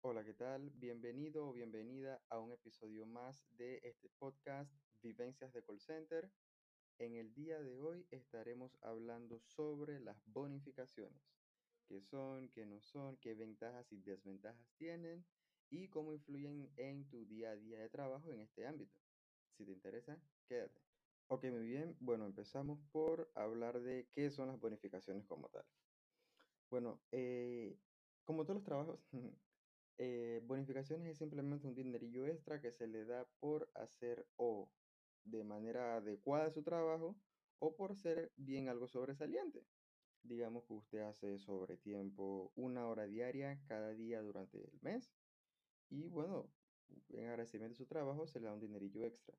[0.00, 0.70] Hola, ¿qué tal?
[0.70, 4.72] Bienvenido o bienvenida a un episodio más de este podcast
[5.02, 6.30] Vivencias de Call Center.
[6.98, 11.22] En el día de hoy estaremos hablando sobre las bonificaciones,
[11.86, 15.26] qué son, qué no son, qué ventajas y desventajas tienen
[15.68, 18.96] y cómo influyen en tu día a día de trabajo en este ámbito.
[19.56, 20.91] Si te interesa, quédate.
[21.26, 21.96] Ok, muy bien.
[21.98, 25.66] Bueno, empezamos por hablar de qué son las bonificaciones como tal.
[26.70, 27.78] Bueno, eh,
[28.24, 29.06] como todos los trabajos,
[29.98, 34.72] eh, bonificaciones es simplemente un dinerillo extra que se le da por hacer o
[35.24, 37.22] de manera adecuada su trabajo
[37.58, 39.68] o por ser bien algo sobresaliente.
[40.22, 45.14] Digamos que usted hace sobre tiempo una hora diaria cada día durante el mes
[45.90, 46.54] y bueno,
[47.10, 49.38] en agradecimiento de su trabajo se le da un dinerillo extra.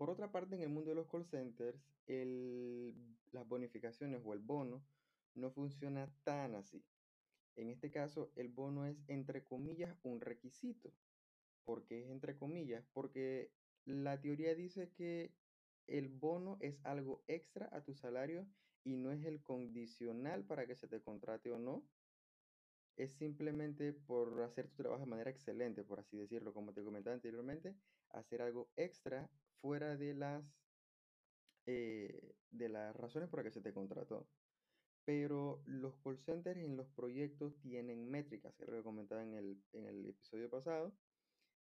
[0.00, 2.94] Por otra parte, en el mundo de los call centers, el,
[3.32, 4.82] las bonificaciones o el bono
[5.34, 6.82] no funciona tan así.
[7.54, 10.90] En este caso, el bono es, entre comillas, un requisito.
[11.66, 12.82] ¿Por qué es entre comillas?
[12.94, 13.52] Porque
[13.84, 15.34] la teoría dice que
[15.86, 18.46] el bono es algo extra a tu salario
[18.82, 21.84] y no es el condicional para que se te contrate o no.
[23.00, 27.14] Es simplemente por hacer tu trabajo de manera excelente, por así decirlo, como te comentaba
[27.14, 27.74] anteriormente,
[28.10, 29.30] hacer algo extra
[29.62, 30.44] fuera de las,
[31.64, 34.28] eh, de las razones por las que se te contrató.
[35.06, 39.86] Pero los call centers en los proyectos tienen métricas, que lo comentaba en el, en
[39.86, 40.92] el episodio pasado,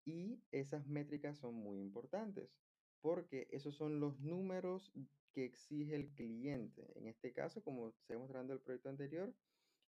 [0.04, 2.48] y esas métricas son muy importantes,
[3.00, 4.92] porque esos son los números
[5.32, 6.92] que exige el cliente.
[6.94, 9.34] En este caso, como se mostrando el proyecto anterior,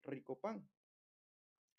[0.05, 0.69] Ricopan.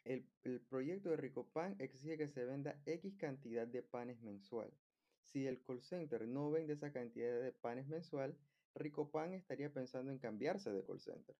[0.03, 4.73] El, el proyecto de Ricopan exige que se venda X cantidad de panes mensual.
[5.21, 8.37] Si el call center no vende esa cantidad de panes mensual,
[8.75, 11.35] Ricopan estaría pensando en cambiarse de call center.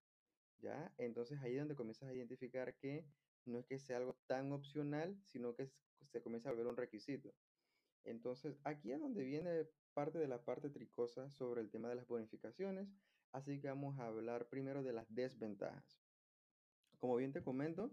[0.59, 0.93] ¿Ya?
[0.97, 3.05] Entonces ahí es donde comienzas a identificar que
[3.45, 5.69] no es que sea algo tan opcional, sino que
[6.05, 7.33] se comienza a volver un requisito.
[8.05, 12.07] Entonces aquí es donde viene parte de la parte tricosa sobre el tema de las
[12.07, 12.89] bonificaciones,
[13.31, 15.99] así que vamos a hablar primero de las desventajas.
[16.97, 17.91] Como bien te comento,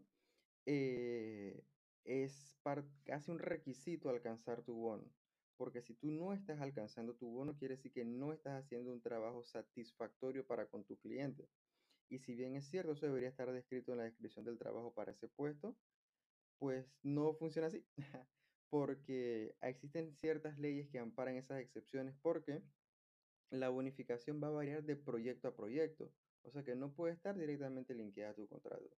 [0.66, 1.64] eh,
[2.04, 2.60] es
[3.04, 5.12] casi un requisito alcanzar tu bono,
[5.56, 9.02] porque si tú no estás alcanzando tu bono, quiere decir que no estás haciendo un
[9.02, 11.48] trabajo satisfactorio para con tu cliente.
[12.08, 15.12] Y si bien es cierto, eso debería estar descrito en la descripción del trabajo para
[15.12, 15.76] ese puesto,
[16.58, 17.86] pues no funciona así,
[18.70, 22.62] porque existen ciertas leyes que amparan esas excepciones porque
[23.50, 26.12] la bonificación va a variar de proyecto a proyecto,
[26.42, 28.90] o sea que no puede estar directamente linkeada a tu contrato.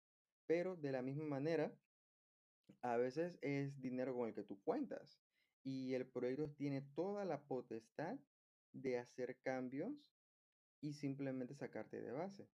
[0.52, 1.74] Pero de la misma manera,
[2.82, 5.18] a veces es dinero con el que tú cuentas
[5.64, 8.20] y el proyecto tiene toda la potestad
[8.74, 10.12] de hacer cambios
[10.82, 12.50] y simplemente sacarte de base.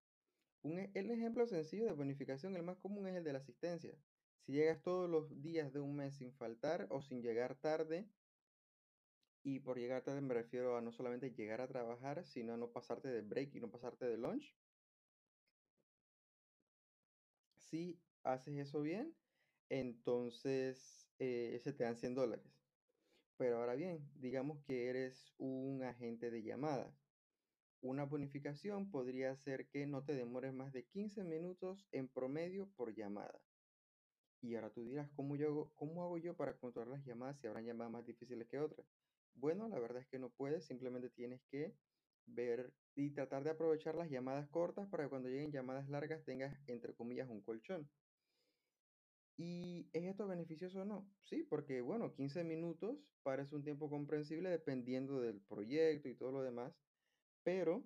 [0.62, 3.98] Un, e, el ejemplo sencillo de bonificación, el más común es el de la asistencia.
[4.46, 8.08] Si llegas todos los días de un mes sin faltar o sin llegar tarde,
[9.42, 12.72] y por llegar tarde me refiero a no solamente llegar a trabajar, sino a no
[12.72, 14.56] pasarte de break y no pasarte de lunch.
[17.70, 19.16] Si haces eso bien,
[19.70, 22.64] entonces eh, se te dan 100 dólares.
[23.38, 27.08] Pero ahora bien, digamos que eres un agente de llamadas
[27.82, 32.94] una bonificación podría ser que no te demores más de 15 minutos en promedio por
[32.96, 33.40] llamada.
[34.42, 37.66] Y ahora tú dirás, ¿cómo, yo ¿cómo hago yo para controlar las llamadas si habrán
[37.66, 38.88] llamadas más difíciles que otras?
[39.36, 41.76] Bueno, la verdad es que no puedes, simplemente tienes que
[42.28, 46.58] ver y tratar de aprovechar las llamadas cortas para que cuando lleguen llamadas largas tengas,
[46.68, 47.90] entre comillas, un colchón.
[49.38, 51.08] ¿Y es esto beneficioso o no?
[51.24, 56.42] Sí, porque bueno, 15 minutos parece un tiempo comprensible dependiendo del proyecto y todo lo
[56.42, 56.74] demás,
[57.44, 57.84] pero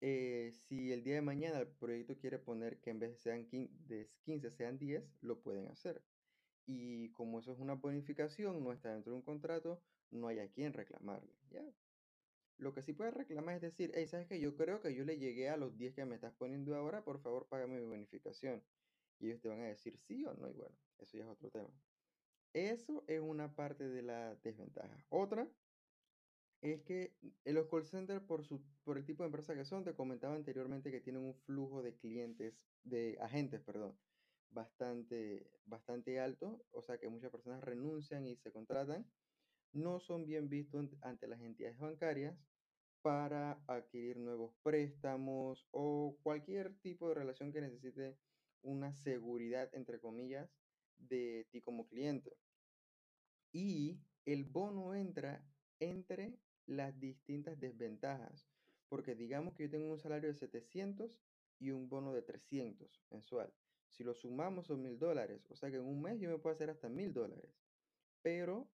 [0.00, 3.48] eh, si el día de mañana el proyecto quiere poner que en vez de sean
[3.48, 6.04] 15 sean 10, lo pueden hacer.
[6.66, 10.50] Y como eso es una bonificación, no está dentro de un contrato, no hay a
[10.50, 11.34] quien reclamarle.
[11.50, 11.64] ¿ya?
[12.56, 15.18] Lo que sí puedes reclamar es decir, hey, ¿sabes que Yo creo que yo le
[15.18, 18.62] llegué a los 10 que me estás poniendo ahora, por favor, págame mi bonificación.
[19.18, 21.50] Y ellos te van a decir sí o no, y bueno, eso ya es otro
[21.50, 21.70] tema.
[22.52, 25.04] Eso es una parte de la desventaja.
[25.08, 25.48] Otra
[26.60, 29.84] es que en los call centers, por, su, por el tipo de empresa que son,
[29.84, 32.54] te comentaba anteriormente que tienen un flujo de clientes,
[32.84, 33.98] de agentes, perdón,
[34.50, 39.04] bastante, bastante alto, o sea que muchas personas renuncian y se contratan,
[39.74, 42.38] no son bien vistos ante las entidades bancarias
[43.02, 48.16] para adquirir nuevos préstamos o cualquier tipo de relación que necesite
[48.62, 50.50] una seguridad, entre comillas,
[50.96, 52.38] de ti como cliente.
[53.52, 55.44] Y el bono entra
[55.80, 58.48] entre las distintas desventajas.
[58.88, 61.20] Porque digamos que yo tengo un salario de 700
[61.58, 63.52] y un bono de 300 mensual.
[63.88, 65.46] Si lo sumamos son mil dólares.
[65.50, 67.54] O sea que en un mes yo me puedo hacer hasta mil dólares.
[68.22, 68.70] Pero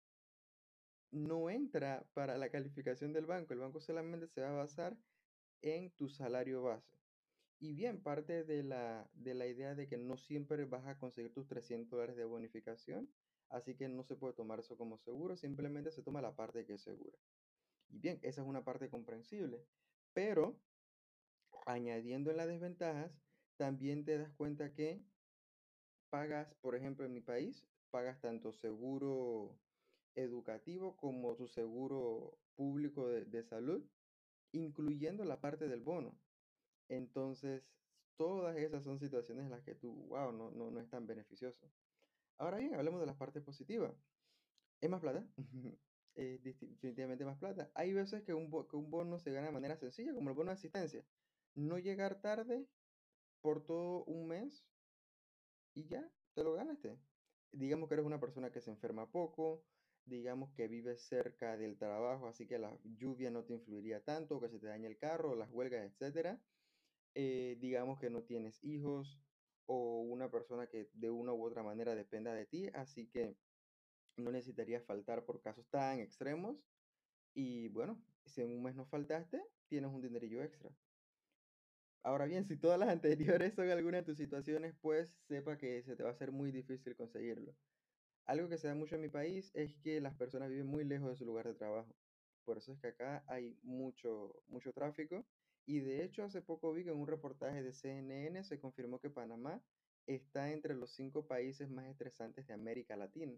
[1.12, 3.54] no entra para la calificación del banco.
[3.54, 4.98] El banco solamente se va a basar
[5.62, 6.98] en tu salario base.
[7.60, 11.34] Y bien, parte de la, de la idea de que no siempre vas a conseguir
[11.34, 13.10] tus 300 dólares de bonificación,
[13.50, 16.74] así que no se puede tomar eso como seguro, simplemente se toma la parte que
[16.74, 17.18] es segura.
[17.90, 19.66] Y bien, esa es una parte comprensible,
[20.14, 20.62] pero
[21.66, 23.20] añadiendo en las desventajas,
[23.58, 25.04] también te das cuenta que
[26.10, 29.60] pagas, por ejemplo, en mi país, pagas tanto seguro
[30.18, 33.84] educativo como tu seguro público de, de salud,
[34.52, 36.20] incluyendo la parte del bono.
[36.90, 37.64] Entonces,
[38.18, 41.72] todas esas son situaciones en las que tú, wow, no, no, no es tan beneficioso.
[42.38, 43.94] Ahora bien, hablemos de las partes positivas.
[44.82, 45.26] ¿Es más plata?
[46.16, 47.72] es definitivamente más plata.
[47.76, 50.50] Hay veces que un, que un bono se gana de manera sencilla, como el bono
[50.50, 51.06] de asistencia.
[51.56, 52.66] No llegar tarde
[53.42, 54.66] por todo un mes
[55.76, 56.98] y ya, te lo ganaste.
[57.52, 59.64] Digamos que eres una persona que se enferma poco,
[60.08, 64.50] digamos que vives cerca del trabajo, así que la lluvia no te influiría tanto, que
[64.50, 66.42] se te dañe el carro, las huelgas, etcétera
[67.16, 69.20] eh, digamos que no tienes hijos
[69.66, 73.36] o una persona que de una u otra manera dependa de ti, así que
[74.18, 76.68] no necesitarías faltar por casos tan extremos.
[77.34, 80.72] Y bueno, si en un mes no faltaste, tienes un dinerillo extra.
[82.04, 85.96] Ahora bien, si todas las anteriores son algunas de tus situaciones, pues sepa que se
[85.96, 87.56] te va a hacer muy difícil conseguirlo.
[88.28, 91.10] Algo que se da mucho en mi país es que las personas viven muy lejos
[91.10, 91.96] de su lugar de trabajo.
[92.46, 95.26] Por eso es que acá hay mucho, mucho tráfico
[95.68, 99.10] y de hecho, hace poco vi que en un reportaje de CNN se confirmó que
[99.10, 99.62] Panamá
[100.06, 103.38] está entre los cinco países más estresantes de América Latina.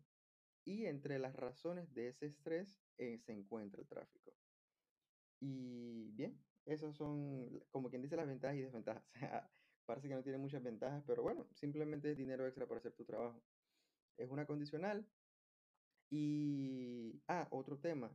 [0.64, 4.32] Y entre las razones de ese estrés eh, se encuentra el tráfico.
[5.40, 9.04] Y bien, esas son, como quien dice, las ventajas y desventajas.
[9.88, 13.06] parece que no tiene muchas ventajas, pero bueno, simplemente es dinero extra para hacer tu
[13.06, 13.42] trabajo.
[14.20, 15.08] Es una condicional.
[16.12, 18.12] Y, ah, otro tema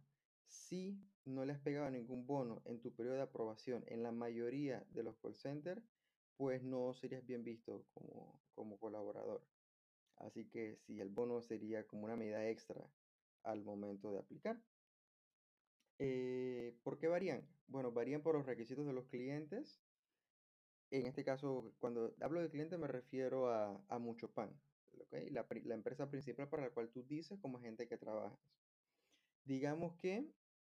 [0.47, 4.85] si no le has pegado ningún bono en tu periodo de aprobación en la mayoría
[4.91, 5.83] de los call centers,
[6.37, 9.43] pues no serías bien visto como, como colaborador.
[10.17, 12.93] Así que si el bono sería como una medida extra
[13.43, 14.63] al momento de aplicar.
[15.99, 17.49] Eh, ¿Por qué varían?
[17.67, 19.83] Bueno, varían por los requisitos de los clientes.
[20.91, 24.61] En este caso, cuando hablo de cliente me refiero a, a Mucho Pan,
[25.11, 28.39] la, empresa principal para la cual tú dices como gente que trabajas.
[29.45, 30.31] Digamos que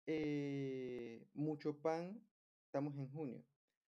[0.06, 2.22] eh, mucho pan,
[2.66, 3.44] estamos en junio.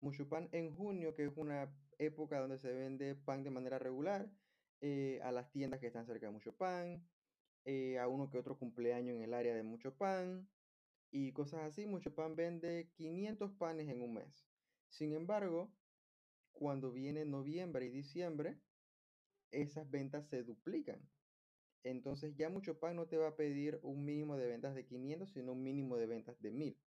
[0.02, 4.30] Mucho pan en junio, que es una época donde se vende pan de manera regular,
[4.82, 7.06] eh, a las tiendas que están cerca de mucho pan,
[7.66, 10.48] eh, a uno que otro cumpleaños en el área de mucho pan
[11.12, 11.86] y cosas así.
[11.86, 14.48] Mucho pan vende 500 panes en un mes.
[14.90, 15.72] Sin embargo,
[16.54, 18.58] cuando viene noviembre y diciembre,
[19.52, 21.10] esas ventas se duplican.
[21.84, 25.32] Entonces ya mucho pan no te va a pedir un mínimo de ventas de 500,
[25.32, 26.84] sino un mínimo de ventas de 1000.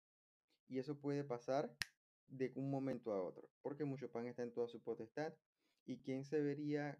[0.67, 1.77] Y eso puede pasar
[2.27, 5.37] de un momento a otro, porque mucho pan está en toda su potestad.
[5.85, 6.99] ¿Y quién se vería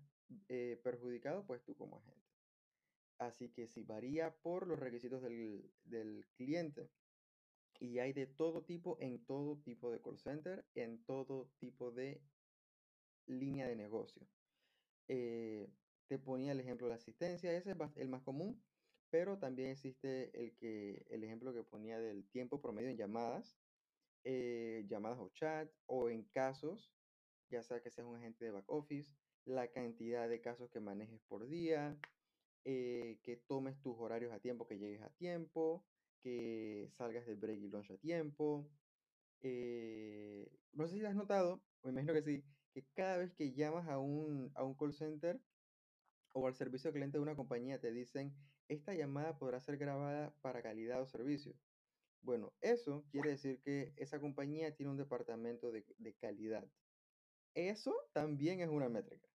[0.49, 1.45] eh, perjudicado?
[1.45, 2.27] Pues tú como agente.
[3.17, 6.91] Así que si varía por los requisitos del, del cliente.
[7.79, 12.25] Y hay de todo tipo en todo tipo de call center, en todo tipo de
[13.25, 14.27] línea de negocio.
[15.13, 15.67] Eh,
[16.07, 18.63] te ponía el ejemplo de la asistencia, ese es el más común,
[19.09, 23.59] pero también existe el, que, el ejemplo que ponía del tiempo promedio en llamadas,
[24.23, 26.93] eh, llamadas o chat, o en casos,
[27.49, 29.11] ya sea que seas un agente de back office,
[29.43, 31.99] la cantidad de casos que manejes por día,
[32.63, 35.85] eh, que tomes tus horarios a tiempo, que llegues a tiempo,
[36.21, 38.71] que salgas del break y lunch a tiempo.
[39.41, 43.99] No sé si has notado, me imagino que sí, que cada vez que llamas a
[43.99, 45.39] un, a un call center,
[46.33, 48.33] o al servicio al cliente de una compañía te dicen,
[48.67, 51.53] esta llamada podrá ser grabada para calidad o servicio.
[52.21, 56.65] Bueno, eso quiere decir que esa compañía tiene un departamento de, de calidad.
[57.53, 59.27] Eso también es una métrica.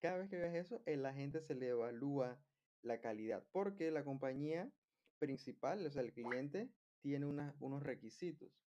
[0.00, 2.38] Cada vez que veas eso, el agente se le evalúa
[2.82, 4.70] la calidad, porque la compañía
[5.18, 6.70] principal, o sea, el cliente,
[7.00, 8.63] tiene unos requisitos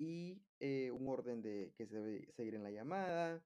[0.00, 3.44] y eh, un orden de que se debe seguir en la llamada,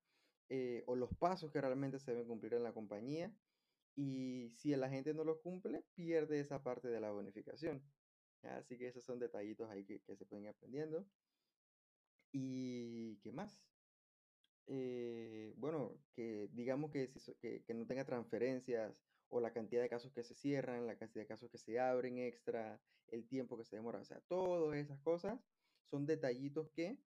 [0.49, 3.35] eh, o los pasos que realmente se deben cumplir en la compañía.
[3.97, 7.83] Y si el agente no lo cumple, pierde esa parte de la bonificación.
[8.43, 11.05] Así que esos son detallitos ahí que, se pueden ir aprendiendo.
[12.31, 13.61] ¿Y qué más?
[14.67, 20.13] eh, bueno, que digamos que, que, que no tenga transferencias o la cantidad de casos
[20.13, 23.77] que se cierran, la cantidad de casos que se abren extra, el tiempo que se
[23.77, 25.39] demora, o sea, todas esas cosas
[25.95, 26.99] son detallitos que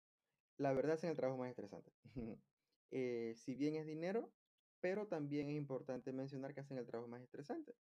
[0.57, 1.91] la verdad hacen el trabajo más estresante.
[2.89, 4.31] Eh, si bien es dinero,
[4.79, 7.75] pero también es importante mencionar que hacen el trabajo más estresante.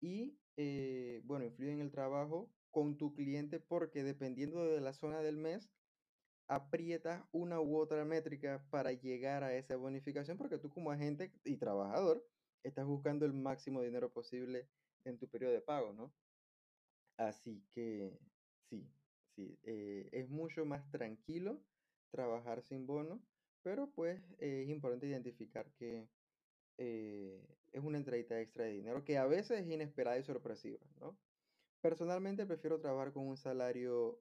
[0.00, 5.22] Y eh, bueno, influyen en el trabajo con tu cliente porque dependiendo de la zona
[5.22, 5.68] del mes,
[6.46, 11.56] aprietas una u otra métrica para llegar a esa bonificación, porque tú como agente y
[11.56, 12.24] trabajador
[12.62, 14.68] estás buscando el máximo dinero posible
[15.04, 16.14] en tu periodo de pago, ¿no?
[17.16, 18.20] Así que
[18.70, 18.88] sí,
[19.38, 21.62] sí, eh, es mucho más tranquilo
[22.10, 23.22] trabajar sin bono,
[23.62, 26.08] pero pues es importante identificar que
[26.76, 27.40] eh,
[27.72, 31.16] es una entradita extra de dinero que a veces es inesperada y sorpresiva, ¿no?
[31.80, 34.20] Personalmente prefiero trabajar con un salario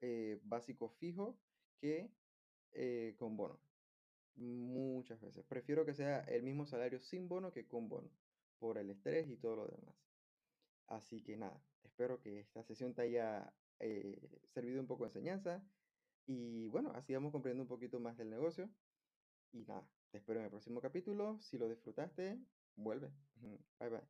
[0.00, 1.38] eh, básico fijo
[1.78, 2.10] que
[2.72, 3.60] eh, con bono.
[4.36, 5.44] Muchas veces.
[5.44, 8.10] Prefiero que sea el mismo salario sin bono que con bono,
[8.58, 9.94] por el estrés y todo lo demás.
[10.86, 14.18] Así que nada, espero que esta sesión te haya eh,
[14.52, 15.62] servido un poco de enseñanza.
[16.26, 18.68] Y bueno, así vamos comprendiendo un poquito más del negocio.
[19.52, 21.38] Y nada, te espero en el próximo capítulo.
[21.40, 22.38] Si lo disfrutaste,
[22.76, 23.10] vuelve.
[23.78, 24.02] Bye bye.